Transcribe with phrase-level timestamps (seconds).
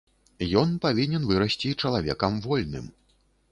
[0.61, 2.91] Ён павінен вырасці чалавекам вольным.